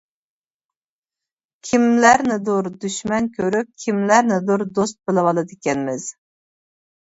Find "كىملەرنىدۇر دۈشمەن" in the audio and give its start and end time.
1.71-3.29